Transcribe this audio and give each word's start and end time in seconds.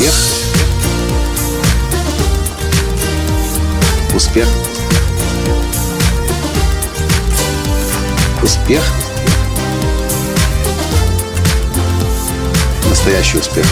Успех. 0.00 0.14
Успех. 4.14 4.48
Успех. 8.42 8.82
Настоящий 12.88 13.36
успех. 13.36 13.66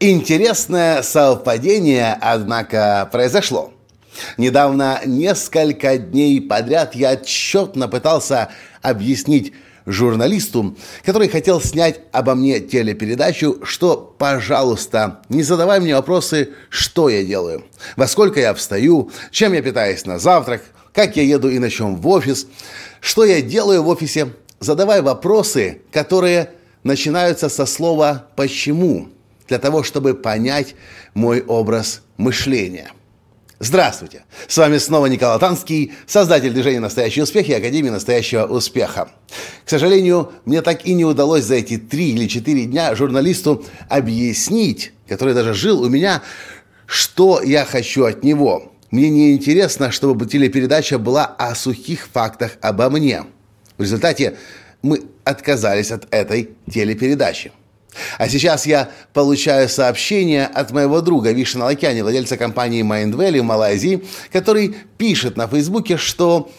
Интересное 0.00 1.02
совпадение, 1.02 2.18
однако, 2.20 3.08
произошло. 3.12 3.72
Недавно, 4.38 5.00
несколько 5.06 5.98
дней 5.98 6.40
подряд, 6.40 6.96
я 6.96 7.10
отчетно 7.10 7.86
пытался 7.86 8.48
объяснить 8.82 9.52
журналисту, 9.86 10.76
который 11.04 11.28
хотел 11.28 11.60
снять 11.60 12.00
обо 12.12 12.34
мне 12.34 12.60
телепередачу, 12.60 13.60
что, 13.64 14.14
пожалуйста, 14.18 15.20
не 15.28 15.42
задавай 15.42 15.80
мне 15.80 15.94
вопросы, 15.94 16.50
что 16.68 17.08
я 17.08 17.24
делаю, 17.24 17.64
во 17.96 18.06
сколько 18.06 18.40
я 18.40 18.54
встаю, 18.54 19.10
чем 19.30 19.52
я 19.52 19.62
питаюсь 19.62 20.06
на 20.06 20.18
завтрак, 20.18 20.62
как 20.92 21.16
я 21.16 21.22
еду 21.22 21.48
и 21.48 21.58
на 21.58 21.70
чем 21.70 21.96
в 21.96 22.08
офис, 22.08 22.46
что 23.00 23.24
я 23.24 23.40
делаю 23.40 23.82
в 23.82 23.88
офисе. 23.88 24.28
Задавай 24.60 25.02
вопросы, 25.02 25.82
которые 25.92 26.50
начинаются 26.84 27.48
со 27.48 27.66
слова 27.66 28.28
«почему», 28.36 29.08
для 29.46 29.58
того, 29.58 29.82
чтобы 29.82 30.14
понять 30.14 30.74
мой 31.12 31.42
образ 31.42 32.00
мышления– 32.16 32.90
Здравствуйте! 33.60 34.24
С 34.48 34.58
вами 34.58 34.78
снова 34.78 35.06
Николай 35.06 35.38
Танский, 35.38 35.92
создатель 36.06 36.52
движения 36.52 36.80
«Настоящий 36.80 37.22
успех» 37.22 37.48
и 37.48 37.54
Академии 37.54 37.88
«Настоящего 37.88 38.46
успеха». 38.46 39.08
К 39.64 39.70
сожалению, 39.70 40.32
мне 40.44 40.60
так 40.60 40.84
и 40.84 40.92
не 40.92 41.04
удалось 41.04 41.44
за 41.44 41.54
эти 41.54 41.78
три 41.78 42.10
или 42.10 42.26
четыре 42.26 42.64
дня 42.64 42.94
журналисту 42.96 43.64
объяснить, 43.88 44.92
который 45.08 45.34
даже 45.34 45.54
жил 45.54 45.82
у 45.82 45.88
меня, 45.88 46.22
что 46.86 47.40
я 47.42 47.64
хочу 47.64 48.04
от 48.04 48.24
него. 48.24 48.72
Мне 48.90 49.08
не 49.08 49.32
интересно, 49.34 49.92
чтобы 49.92 50.26
телепередача 50.26 50.98
была 50.98 51.24
о 51.24 51.54
сухих 51.54 52.08
фактах 52.12 52.58
обо 52.60 52.90
мне. 52.90 53.22
В 53.78 53.82
результате 53.82 54.36
мы 54.82 55.02
отказались 55.22 55.92
от 55.92 56.12
этой 56.12 56.50
телепередачи. 56.68 57.52
А 58.18 58.28
сейчас 58.28 58.66
я 58.66 58.90
получаю 59.12 59.68
сообщение 59.68 60.46
от 60.46 60.70
моего 60.72 61.00
друга 61.00 61.32
Вишена 61.32 61.66
Лакяни, 61.66 62.02
владельца 62.02 62.36
компании 62.36 62.82
Mindvalley 62.82 63.40
в 63.40 63.44
Малайзии, 63.44 64.04
который 64.32 64.76
пишет 64.98 65.36
на 65.36 65.46
Фейсбуке, 65.46 65.96
что 65.96 66.50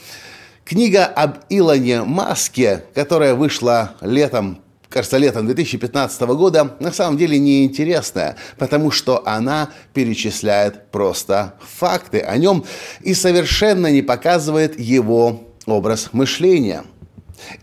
книга 0.63 1.06
об 1.06 1.39
Илоне 1.50 2.03
Маске, 2.03 2.83
которая 2.94 3.36
вышла 3.36 3.95
летом 4.02 4.59
кажется, 4.88 5.17
летом 5.17 5.45
2015 5.45 6.22
года, 6.22 6.78
на 6.80 6.89
самом 6.89 7.17
деле 7.17 7.38
неинтересная, 7.38 8.38
потому 8.58 8.91
что 8.91 9.28
она 9.28 9.72
перечисляет 9.94 10.89
просто 10.89 11.56
факты 11.59 12.22
о 12.22 12.38
нем 12.38 12.63
и 13.02 13.13
совершенно 13.13 13.91
не 13.91 14.02
показывает 14.02 14.80
его 14.80 15.50
образ 15.66 16.09
мышления. 16.13 16.86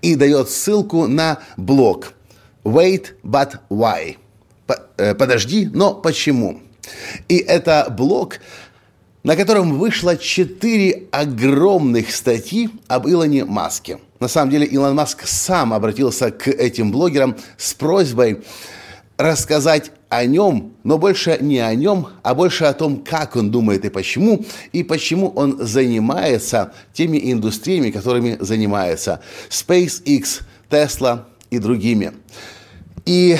И 0.02 0.14
дает 0.14 0.50
ссылку 0.50 1.06
на 1.06 1.38
блог– 1.56 2.12
Wait, 2.64 3.14
but 3.24 3.54
why? 3.68 4.16
Э, 4.96 5.14
подожди, 5.14 5.68
но 5.72 5.94
почему? 5.94 6.60
И 7.28 7.36
это 7.36 7.86
блог, 7.90 8.38
на 9.24 9.36
котором 9.36 9.78
вышло 9.78 10.16
четыре 10.16 11.04
огромных 11.10 12.14
статьи 12.14 12.70
об 12.88 13.08
Илоне 13.08 13.44
Маске. 13.44 13.98
На 14.20 14.28
самом 14.28 14.50
деле 14.50 14.66
Илон 14.66 14.94
Маск 14.94 15.26
сам 15.26 15.72
обратился 15.72 16.30
к 16.30 16.48
этим 16.48 16.92
блогерам 16.92 17.36
с 17.56 17.74
просьбой 17.74 18.44
рассказать 19.16 19.90
о 20.08 20.24
нем, 20.26 20.74
но 20.84 20.98
больше 20.98 21.38
не 21.40 21.58
о 21.58 21.74
нем, 21.74 22.08
а 22.22 22.34
больше 22.34 22.64
о 22.64 22.72
том, 22.72 23.02
как 23.02 23.36
он 23.36 23.50
думает 23.50 23.84
и 23.84 23.88
почему, 23.88 24.44
и 24.72 24.82
почему 24.82 25.28
он 25.28 25.58
занимается 25.58 26.72
теми 26.92 27.18
индустриями, 27.32 27.90
которыми 27.90 28.36
занимается. 28.40 29.20
SpaceX, 29.48 30.42
Tesla, 30.70 31.24
и 31.52 31.58
другими. 31.58 32.12
И 33.04 33.36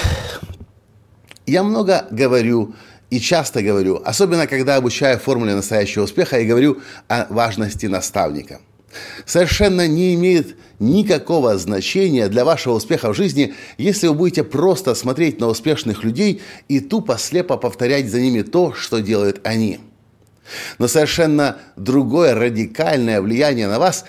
я 1.46 1.62
много 1.62 2.06
говорю 2.10 2.74
и 3.08 3.18
часто 3.20 3.62
говорю, 3.62 4.02
особенно 4.04 4.46
когда 4.46 4.76
обучаю 4.76 5.18
формуле 5.18 5.54
настоящего 5.54 6.04
успеха, 6.04 6.38
я 6.38 6.46
говорю 6.46 6.80
о 7.08 7.26
важности 7.30 7.86
наставника. 7.86 8.60
Совершенно 9.24 9.88
не 9.88 10.14
имеет 10.14 10.56
никакого 10.78 11.56
значения 11.56 12.28
для 12.28 12.44
вашего 12.44 12.74
успеха 12.74 13.12
в 13.12 13.16
жизни, 13.16 13.54
если 13.78 14.08
вы 14.08 14.14
будете 14.14 14.44
просто 14.44 14.94
смотреть 14.94 15.40
на 15.40 15.46
успешных 15.46 16.04
людей 16.04 16.42
и 16.68 16.80
тупо 16.80 17.16
слепо 17.18 17.56
повторять 17.56 18.10
за 18.10 18.20
ними 18.20 18.42
то, 18.42 18.74
что 18.74 18.98
делают 18.98 19.40
они. 19.44 19.80
Но 20.78 20.86
совершенно 20.86 21.56
другое 21.76 22.34
радикальное 22.34 23.22
влияние 23.22 23.68
на 23.68 23.78
вас 23.78 24.04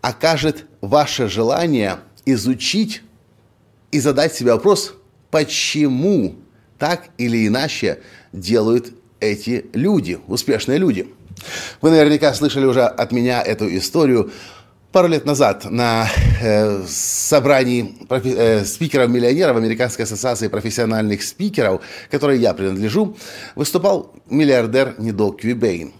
окажет 0.00 0.66
ваше 0.80 1.28
желание 1.28 1.96
изучить 2.24 3.02
и 3.90 4.00
задать 4.00 4.34
себе 4.34 4.52
вопрос, 4.52 4.94
почему 5.30 6.36
так 6.78 7.08
или 7.18 7.46
иначе 7.46 8.00
делают 8.32 8.92
эти 9.20 9.66
люди, 9.72 10.18
успешные 10.26 10.78
люди. 10.78 11.08
Вы 11.80 11.90
наверняка 11.90 12.34
слышали 12.34 12.64
уже 12.64 12.84
от 12.84 13.12
меня 13.12 13.42
эту 13.42 13.74
историю 13.76 14.30
пару 14.92 15.08
лет 15.08 15.24
назад 15.26 15.70
на 15.70 16.08
э, 16.40 16.84
собрании 16.88 17.94
профи- 18.08 18.34
э, 18.36 18.64
спикеров-миллионеров 18.64 19.56
Американской 19.56 20.04
ассоциации 20.04 20.48
профессиональных 20.48 21.22
спикеров, 21.22 21.82
которой 22.10 22.38
я 22.38 22.54
принадлежу, 22.54 23.16
выступал 23.54 24.14
миллиардер 24.28 24.94
Нидо 24.98 25.30
Квибейн. 25.30 25.92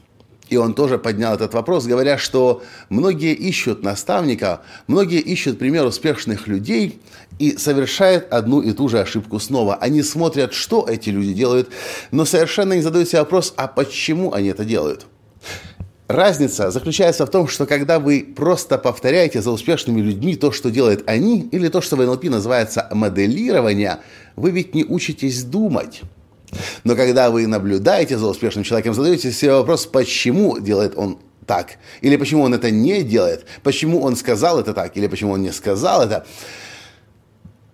И 0.48 0.56
он 0.56 0.74
тоже 0.74 0.98
поднял 0.98 1.34
этот 1.34 1.54
вопрос, 1.54 1.86
говоря, 1.86 2.18
что 2.18 2.62
многие 2.88 3.34
ищут 3.34 3.82
наставника, 3.82 4.62
многие 4.86 5.20
ищут 5.20 5.58
пример 5.58 5.84
успешных 5.84 6.46
людей 6.46 7.00
и 7.38 7.56
совершают 7.56 8.32
одну 8.32 8.60
и 8.60 8.72
ту 8.72 8.88
же 8.88 9.00
ошибку 9.00 9.38
снова. 9.38 9.76
Они 9.76 10.02
смотрят, 10.02 10.54
что 10.54 10.86
эти 10.88 11.10
люди 11.10 11.34
делают, 11.34 11.70
но 12.10 12.24
совершенно 12.24 12.72
не 12.72 12.82
задают 12.82 13.08
себе 13.08 13.20
вопрос, 13.20 13.52
а 13.56 13.66
почему 13.68 14.32
они 14.32 14.48
это 14.48 14.64
делают. 14.64 15.06
Разница 16.08 16.70
заключается 16.70 17.26
в 17.26 17.30
том, 17.30 17.48
что 17.48 17.66
когда 17.66 17.98
вы 17.98 18.26
просто 18.34 18.78
повторяете 18.78 19.42
за 19.42 19.50
успешными 19.50 20.00
людьми 20.00 20.36
то, 20.36 20.52
что 20.52 20.70
делают 20.70 21.04
они, 21.06 21.42
или 21.52 21.68
то, 21.68 21.82
что 21.82 21.96
в 21.96 22.00
НЛП 22.00 22.24
называется 22.24 22.88
моделирование, 22.92 23.98
вы 24.34 24.50
ведь 24.50 24.74
не 24.74 24.84
учитесь 24.84 25.44
думать. 25.44 26.00
Но 26.84 26.96
когда 26.96 27.30
вы 27.30 27.46
наблюдаете 27.46 28.18
за 28.18 28.26
успешным 28.26 28.64
человеком, 28.64 28.94
задаете 28.94 29.32
себе 29.32 29.52
вопрос, 29.52 29.86
почему 29.86 30.58
делает 30.58 30.94
он 30.96 31.18
так, 31.46 31.78
или 32.00 32.16
почему 32.16 32.42
он 32.42 32.54
это 32.54 32.70
не 32.70 33.02
делает, 33.02 33.46
почему 33.62 34.02
он 34.02 34.16
сказал 34.16 34.60
это 34.60 34.74
так, 34.74 34.96
или 34.96 35.06
почему 35.06 35.32
он 35.32 35.42
не 35.42 35.52
сказал 35.52 36.02
это, 36.02 36.26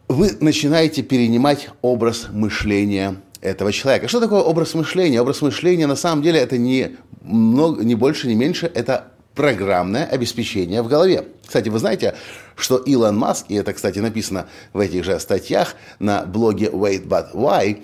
вы 0.09 0.37
начинаете 0.41 1.03
перенимать 1.03 1.69
образ 1.83 2.29
мышления 2.31 3.17
этого 3.41 3.73
человека. 3.73 4.09
Что 4.09 4.21
такое 4.21 4.41
образ 4.41 4.75
мышления? 4.75 5.21
Образ 5.21 5.43
мышления 5.43 5.87
на 5.87 5.97
самом 5.97 6.23
деле 6.23 6.41
это 6.41 6.57
не, 6.57 6.97
много, 7.23 7.85
не 7.85 7.95
больше, 7.95 8.29
не 8.29 8.35
меньше, 8.35 8.71
это 8.73 9.09
программное 9.35 10.07
обеспечение 10.07 10.83
в 10.83 10.89
голове. 10.89 11.27
Кстати, 11.45 11.69
вы 11.69 11.79
знаете, 11.79 12.15
что 12.57 12.77
Илон 12.79 13.19
Маск, 13.19 13.47
и 13.49 13.55
это, 13.55 13.73
кстати, 13.73 13.99
написано 13.99 14.47
в 14.73 14.79
этих 14.79 15.05
же 15.05 15.19
статьях 15.19 15.75
на 15.99 16.25
блоге 16.25 16.67
Wait 16.67 17.07
But 17.07 17.33
Why, 17.35 17.83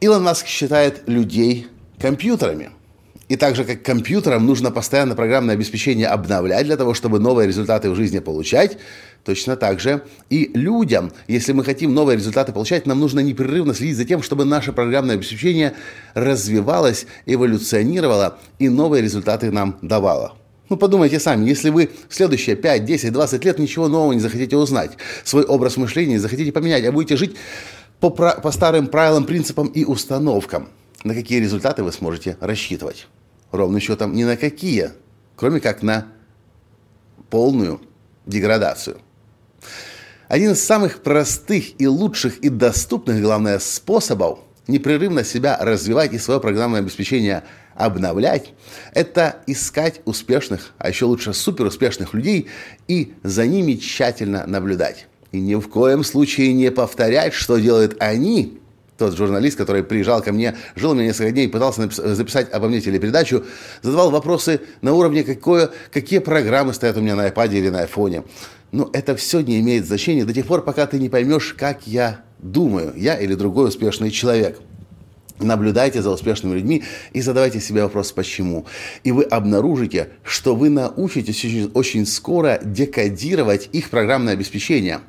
Илон 0.00 0.22
Маск 0.22 0.46
считает 0.46 1.02
людей 1.06 1.68
компьютерами. 1.98 2.70
И 3.28 3.36
так 3.36 3.56
же, 3.56 3.64
как 3.64 3.82
компьютерам 3.82 4.44
нужно 4.44 4.70
постоянно 4.70 5.14
программное 5.14 5.54
обеспечение 5.54 6.08
обновлять 6.08 6.66
для 6.66 6.76
того, 6.76 6.92
чтобы 6.92 7.18
новые 7.18 7.48
результаты 7.48 7.88
в 7.90 7.94
жизни 7.94 8.18
получать, 8.18 8.76
точно 9.24 9.56
так 9.56 9.80
же 9.80 10.02
и 10.28 10.50
людям. 10.52 11.10
Если 11.26 11.52
мы 11.52 11.64
хотим 11.64 11.94
новые 11.94 12.18
результаты 12.18 12.52
получать, 12.52 12.84
нам 12.84 13.00
нужно 13.00 13.20
непрерывно 13.20 13.72
следить 13.72 13.96
за 13.96 14.04
тем, 14.04 14.22
чтобы 14.22 14.44
наше 14.44 14.72
программное 14.72 15.14
обеспечение 15.14 15.72
развивалось, 16.12 17.06
эволюционировало 17.24 18.38
и 18.58 18.68
новые 18.68 19.02
результаты 19.02 19.50
нам 19.50 19.78
давало. 19.80 20.34
Ну, 20.70 20.78
подумайте 20.78 21.20
сами, 21.20 21.46
если 21.46 21.68
вы 21.68 21.90
в 22.08 22.14
следующие 22.14 22.56
5, 22.56 22.84
10, 22.84 23.12
20 23.12 23.44
лет 23.44 23.58
ничего 23.58 23.88
нового 23.88 24.12
не 24.12 24.20
захотите 24.20 24.56
узнать, 24.56 24.92
свой 25.22 25.44
образ 25.44 25.76
мышления 25.76 26.18
захотите 26.18 26.52
поменять, 26.52 26.84
а 26.86 26.92
будете 26.92 27.16
жить 27.16 27.36
по, 28.00 28.10
по 28.10 28.50
старым 28.50 28.88
правилам, 28.88 29.24
принципам 29.24 29.68
и 29.68 29.84
установкам, 29.84 30.68
на 31.04 31.14
какие 31.14 31.40
результаты 31.40 31.82
вы 31.82 31.92
сможете 31.92 32.36
рассчитывать. 32.40 33.06
Ровным 33.50 33.80
счетом 33.80 34.14
ни 34.14 34.24
на 34.24 34.36
какие, 34.36 34.90
кроме 35.36 35.60
как 35.60 35.82
на 35.82 36.08
полную 37.30 37.80
деградацию. 38.26 38.98
Один 40.28 40.52
из 40.52 40.64
самых 40.64 41.02
простых 41.02 41.80
и 41.80 41.86
лучших 41.86 42.38
и 42.38 42.48
доступных, 42.48 43.20
главное, 43.20 43.58
способов 43.58 44.40
непрерывно 44.66 45.24
себя 45.24 45.58
развивать 45.60 46.12
и 46.12 46.18
свое 46.18 46.40
программное 46.40 46.80
обеспечение 46.80 47.44
обновлять, 47.74 48.52
это 48.92 49.42
искать 49.46 50.00
успешных, 50.04 50.72
а 50.78 50.88
еще 50.88 51.04
лучше 51.04 51.34
суперуспешных 51.34 52.14
людей 52.14 52.48
и 52.88 53.14
за 53.22 53.46
ними 53.46 53.74
тщательно 53.74 54.46
наблюдать. 54.46 55.06
И 55.34 55.40
ни 55.40 55.56
в 55.56 55.68
коем 55.68 56.04
случае 56.04 56.52
не 56.52 56.70
повторять, 56.70 57.34
что 57.34 57.58
делают 57.58 57.96
они, 57.98 58.60
тот 58.96 59.16
журналист, 59.16 59.58
который 59.58 59.82
приезжал 59.82 60.22
ко 60.22 60.32
мне, 60.32 60.56
жил 60.76 60.92
у 60.92 60.94
меня 60.94 61.06
несколько 61.06 61.32
дней, 61.32 61.48
пытался 61.48 61.88
записать 61.90 62.52
обо 62.52 62.68
мне 62.68 62.80
телепередачу, 62.80 63.44
задавал 63.82 64.12
вопросы 64.12 64.60
на 64.80 64.92
уровне, 64.92 65.24
какое, 65.24 65.70
какие 65.92 66.20
программы 66.20 66.72
стоят 66.72 66.96
у 66.96 67.00
меня 67.00 67.16
на 67.16 67.26
iPad 67.26 67.52
или 67.52 67.68
на 67.68 67.80
айфоне. 67.80 68.22
Но 68.70 68.90
это 68.92 69.16
все 69.16 69.40
не 69.40 69.58
имеет 69.58 69.86
значения 69.86 70.24
до 70.24 70.32
тех 70.32 70.46
пор, 70.46 70.62
пока 70.62 70.86
ты 70.86 71.00
не 71.00 71.08
поймешь, 71.08 71.54
как 71.58 71.84
я 71.86 72.20
думаю, 72.38 72.92
я 72.96 73.18
или 73.18 73.34
другой 73.34 73.68
успешный 73.68 74.12
человек. 74.12 74.60
Наблюдайте 75.40 76.00
за 76.00 76.10
успешными 76.10 76.54
людьми 76.54 76.84
и 77.12 77.20
задавайте 77.20 77.58
себе 77.60 77.82
вопрос 77.82 78.12
«почему?». 78.12 78.66
И 79.02 79.10
вы 79.10 79.24
обнаружите, 79.24 80.10
что 80.22 80.54
вы 80.54 80.70
научитесь 80.70 81.44
очень, 81.44 81.70
очень 81.74 82.06
скоро 82.06 82.60
декодировать 82.62 83.68
их 83.72 83.90
программное 83.90 84.34
обеспечение, 84.34 85.00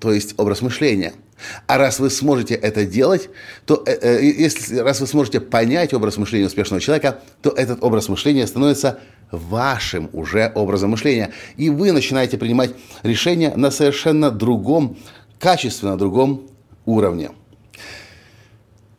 то 0.00 0.12
есть 0.12 0.34
образ 0.38 0.62
мышления– 0.62 1.12
а 1.66 1.78
раз 1.78 2.00
вы 2.00 2.10
сможете 2.10 2.54
это 2.54 2.84
делать, 2.84 3.30
то 3.64 3.82
э, 3.86 3.96
э, 4.00 4.24
если 4.24 4.76
раз 4.78 5.00
вы 5.00 5.06
сможете 5.06 5.40
понять 5.40 5.94
образ 5.94 6.16
мышления 6.16 6.46
успешного 6.46 6.80
человека, 6.80 7.20
то 7.42 7.50
этот 7.50 7.82
образ 7.82 8.08
мышления 8.08 8.46
становится 8.46 8.98
вашим 9.30 10.10
уже 10.12 10.50
образом 10.54 10.90
мышления. 10.90 11.30
И 11.56 11.70
вы 11.70 11.92
начинаете 11.92 12.38
принимать 12.38 12.72
решения 13.02 13.54
на 13.54 13.70
совершенно 13.70 14.30
другом, 14.30 14.98
качественно 15.38 15.96
другом 15.96 16.48
уровне. 16.86 17.30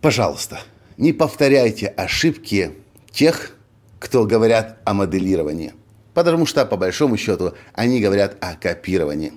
Пожалуйста, 0.02 0.62
не 0.98 1.12
повторяйте 1.12 1.88
ошибки 1.88 2.72
тех, 3.12 3.52
кто 4.00 4.26
говорят 4.26 4.78
о 4.86 4.94
моделировании. 4.94 5.74
Потому 6.14 6.46
что, 6.46 6.66
по 6.66 6.78
большому 6.78 7.18
счету, 7.18 7.54
они 7.74 8.00
говорят 8.00 8.38
о 8.40 8.56
копировании. 8.56 9.34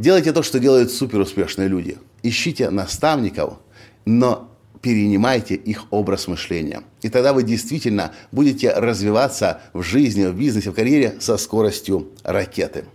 Делайте 0.00 0.32
то, 0.32 0.42
что 0.42 0.58
делают 0.58 0.90
суперуспешные 0.90 1.68
люди. 1.68 1.98
Ищите 2.22 2.70
наставников, 2.70 3.58
но 4.06 4.50
перенимайте 4.80 5.54
их 5.56 5.84
образ 5.90 6.26
мышления. 6.26 6.84
И 7.02 7.10
тогда 7.10 7.34
вы 7.34 7.42
действительно 7.42 8.12
будете 8.32 8.72
развиваться 8.72 9.60
в 9.74 9.82
жизни, 9.82 10.24
в 10.24 10.34
бизнесе, 10.34 10.70
в 10.70 10.74
карьере 10.74 11.16
со 11.20 11.36
скоростью 11.36 12.08
ракеты. 12.22 12.86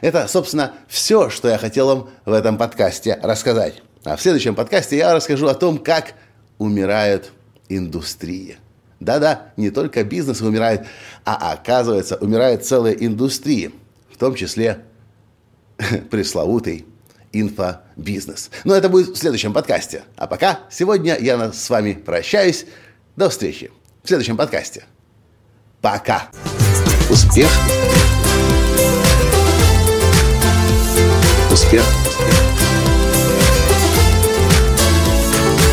Это, 0.00 0.28
собственно, 0.28 0.74
все, 0.86 1.28
что 1.28 1.48
я 1.48 1.58
хотел 1.58 1.88
вам 1.88 2.10
в 2.24 2.32
этом 2.32 2.56
подкасте 2.56 3.18
рассказать. 3.20 3.82
А 4.04 4.14
в 4.14 4.22
следующем 4.22 4.54
подкасте 4.54 4.96
я 4.96 5.12
расскажу 5.12 5.48
о 5.48 5.54
том, 5.54 5.78
как 5.78 6.14
умирают 6.58 7.32
индустрии. 7.68 8.58
Да-да, 9.00 9.48
не 9.56 9.70
только 9.70 10.04
бизнес 10.04 10.40
умирает, 10.40 10.86
а 11.24 11.52
оказывается, 11.52 12.14
умирают 12.14 12.64
целые 12.64 13.04
индустрии, 13.04 13.72
в 14.12 14.18
том 14.18 14.36
числе 14.36 14.84
пресловутый 16.10 16.86
инфобизнес. 17.32 18.50
Но 18.64 18.74
это 18.74 18.88
будет 18.88 19.08
в 19.08 19.16
следующем 19.16 19.52
подкасте. 19.52 20.02
А 20.16 20.26
пока 20.26 20.60
сегодня 20.70 21.16
я 21.18 21.52
с 21.52 21.68
вами 21.70 21.92
прощаюсь. 21.92 22.66
До 23.16 23.30
встречи 23.30 23.70
в 24.02 24.08
следующем 24.08 24.36
подкасте. 24.36 24.84
Пока. 25.80 26.28
Успех. 27.10 27.50
Успех. 31.50 31.84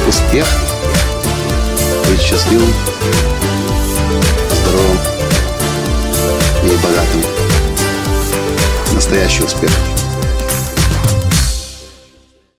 Успех. 0.08 0.48
Быть 2.08 2.20
счастливым, 2.20 2.74
здоровым 4.52 5.00
и 6.64 6.84
богатым. 6.84 7.41
Настоящий 9.02 9.44
успех. 9.44 10.11